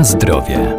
[0.00, 0.76] Na zdrowie.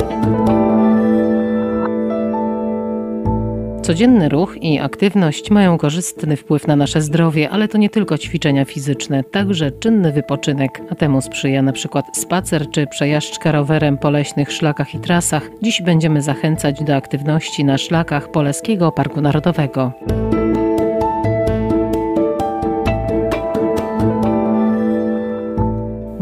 [3.81, 8.65] Codzienny ruch i aktywność mają korzystny wpływ na nasze zdrowie, ale to nie tylko ćwiczenia
[8.65, 14.96] fizyczne, także czynny wypoczynek, a temu sprzyja przykład spacer czy przejażdżka rowerem po leśnych szlakach
[14.96, 15.49] i trasach.
[15.62, 19.91] Dziś będziemy zachęcać do aktywności na szlakach Poleskiego Parku Narodowego.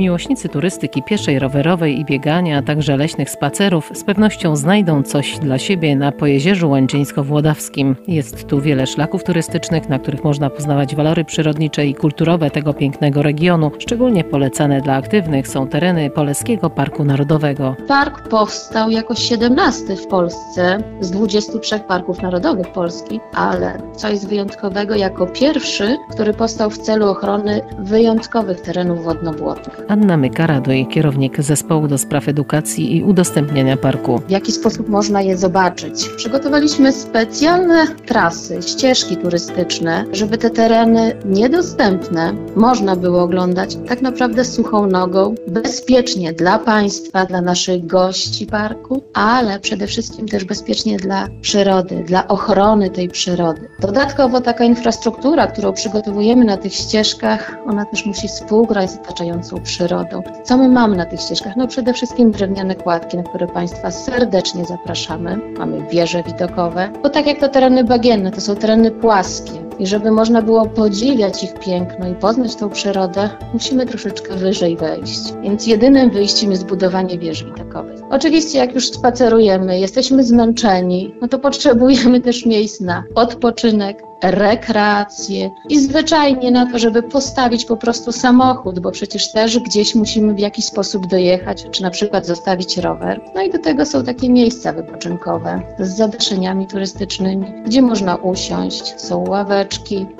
[0.09, 5.57] Miłośnicy turystyki pieszej, rowerowej i biegania, a także leśnych spacerów z pewnością znajdą coś dla
[5.57, 7.95] siebie na Pojezierzu Łęczyńsko-Włodawskim.
[8.07, 13.21] Jest tu wiele szlaków turystycznych, na których można poznawać walory przyrodnicze i kulturowe tego pięknego
[13.21, 13.71] regionu.
[13.79, 17.75] Szczególnie polecane dla aktywnych są tereny Poleskiego Parku Narodowego.
[17.87, 24.95] Park powstał jako 17 w Polsce z 23 parków narodowych Polski, ale co jest wyjątkowego,
[24.95, 29.81] jako pierwszy, który powstał w celu ochrony wyjątkowych terenów wodnobłotnych.
[29.99, 34.21] Anna Mykaradoj, kierownik zespołu do spraw edukacji i udostępniania parku.
[34.27, 36.09] W jaki sposób można je zobaczyć?
[36.17, 44.87] Przygotowaliśmy specjalne trasy, ścieżki turystyczne, żeby te tereny niedostępne można było oglądać tak naprawdę suchą
[44.87, 52.03] nogą, bezpiecznie dla Państwa, dla naszych gości parku, ale przede wszystkim też bezpiecznie dla przyrody,
[52.07, 53.69] dla ochrony tej przyrody.
[53.79, 59.88] Dodatkowo taka infrastruktura, którą przygotowujemy na tych ścieżkach, ona też musi współgrać z otaczającą przyrodą
[59.89, 60.21] przyrodą.
[60.43, 61.55] Co my mamy na tych ścieżkach?
[61.55, 65.37] No przede wszystkim drewniane kładki, na które Państwa serdecznie zapraszamy.
[65.57, 69.68] Mamy wieże widokowe, bo tak jak to tereny bagienne, to są tereny płaskie.
[69.79, 75.19] I żeby można było podziwiać ich piękno i poznać tą przyrodę, musimy troszeczkę wyżej wejść.
[75.41, 77.99] Więc jedynym wyjściem jest budowanie wież widokowych.
[78.09, 85.79] Oczywiście, jak już spacerujemy, jesteśmy zmęczeni, no to potrzebujemy też miejsc na odpoczynek, rekreację i
[85.79, 90.65] zwyczajnie na to, żeby postawić po prostu samochód, bo przecież też gdzieś musimy w jakiś
[90.65, 93.21] sposób dojechać, czy na przykład zostawić rower.
[93.35, 99.29] No i do tego są takie miejsca wypoczynkowe z zadaszeniami turystycznymi, gdzie można usiąść, są
[99.29, 99.68] ławeczki,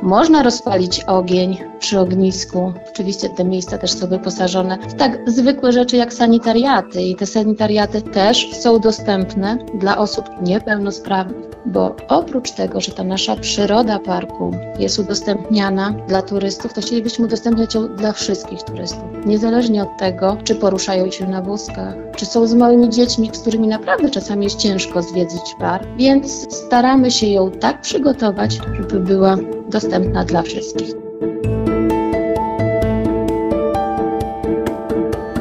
[0.02, 2.74] można rozpalić ogień przy ognisku.
[2.90, 8.02] Oczywiście te miejsca też są wyposażone w tak zwykłe rzeczy jak sanitariaty i te sanitariaty
[8.02, 15.00] też są dostępne dla osób niepełnosprawnych, bo oprócz tego, że ta nasza przyroda parku jest
[15.00, 19.04] udostępniana dla turystów, to chcielibyśmy udostępniać ją dla wszystkich turystów.
[19.26, 23.68] Niezależnie od tego, czy poruszają się na wózkach, czy są z małymi dziećmi, z którymi
[23.68, 29.38] naprawdę czasami jest ciężko zwiedzić park, więc staramy się ją tak przygotować, żeby była
[29.69, 30.94] dostępna dla wszystkich.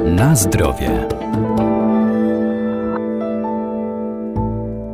[0.04, 1.08] Na zdrowie.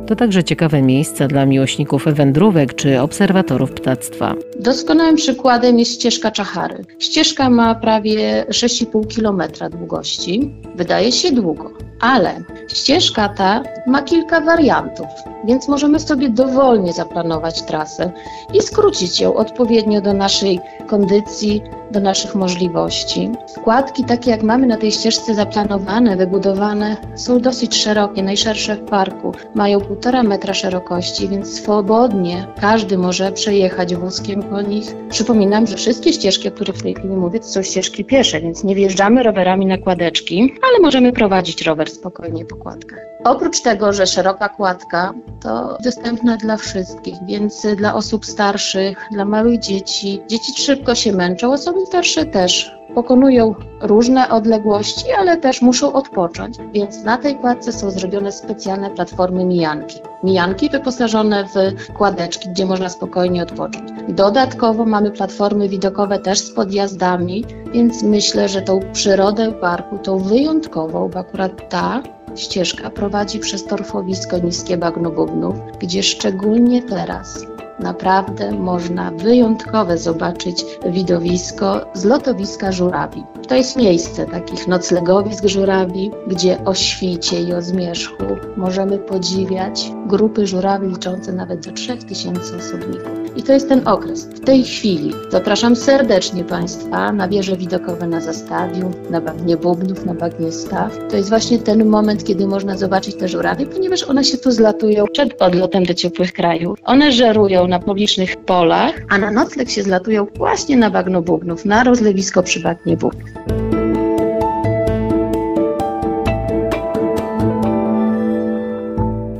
[0.07, 4.35] To także ciekawe miejsca dla miłośników wędrówek czy obserwatorów ptactwa.
[4.59, 6.85] Doskonałym przykładem jest ścieżka Czachary.
[6.99, 10.51] Ścieżka ma prawie 6,5 km długości.
[10.75, 15.07] Wydaje się długo, ale ścieżka ta ma kilka wariantów,
[15.45, 18.11] więc możemy sobie dowolnie zaplanować trasę
[18.53, 21.61] i skrócić ją odpowiednio do naszej kondycji,
[21.91, 23.31] do naszych możliwości.
[23.47, 29.31] Składki takie jak mamy na tej ścieżce zaplanowane, wybudowane są dosyć szerokie, najszersze w parku.
[29.55, 34.95] Mają półtora metra szerokości, więc swobodnie każdy może przejechać wózkiem po nich.
[35.09, 38.63] Przypominam, że wszystkie ścieżki, o których w tej chwili mówię, to są ścieżki piesze, więc
[38.63, 42.99] nie wjeżdżamy rowerami na kładeczki, ale możemy prowadzić rower spokojnie po kładkach.
[43.23, 45.13] Oprócz tego, że szeroka kładka
[45.45, 50.21] to dostępna dla wszystkich, więc dla osób starszych, dla małych dzieci.
[50.27, 57.03] Dzieci szybko się męczą, osoby starsze też pokonują różne odległości, ale też muszą odpocząć, więc
[57.03, 59.99] na tej kładce są zrobione specjalne platformy mijanki.
[60.23, 63.89] Mijanki wyposażone w kładeczki, gdzie można spokojnie odpocząć.
[64.09, 71.09] Dodatkowo mamy platformy widokowe też z podjazdami, więc myślę, że tą przyrodę parku, tą wyjątkową,
[71.09, 72.03] bo akurat ta
[72.35, 81.85] ścieżka prowadzi przez torfowisko Niskie Bagno Bubnów, gdzie szczególnie teraz naprawdę można wyjątkowe zobaczyć widowisko
[81.93, 83.23] z lotowiska żurawi.
[83.47, 88.25] To jest miejsce takich noclegowisk żurawi, gdzie o świcie i o zmierzchu
[88.57, 93.25] możemy podziwiać grupy żurawi liczące nawet do 3000 osobników.
[93.35, 94.25] I to jest ten okres.
[94.25, 100.13] W tej chwili zapraszam serdecznie Państwa na wieże widokowe na Zastawiu, na Bagnie Bubnów, na
[100.13, 100.97] Bagnie Staw.
[101.09, 105.05] To jest właśnie ten moment, kiedy można zobaczyć te żurawie, ponieważ one się tu zlatują
[105.13, 106.79] przed odlotem do ciepłych krajów.
[106.83, 111.83] One żerują na publicznych polach, a na nocleg się zlatują właśnie na bagno Bógnów, na
[111.83, 113.29] rozlewisko przy bagnie Bógnów.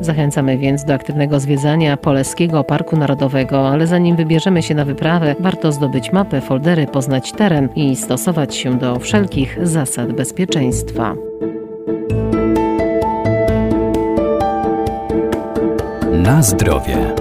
[0.06, 5.72] Zachęcamy więc do aktywnego zwiedzania Poleskiego Parku Narodowego, ale zanim wybierzemy się na wyprawę, warto
[5.72, 11.16] zdobyć mapę, foldery, poznać teren i stosować się do wszelkich zasad bezpieczeństwa.
[16.12, 17.16] Na zdrowie.